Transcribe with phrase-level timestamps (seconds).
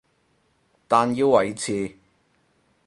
[0.87, 1.95] 但要維持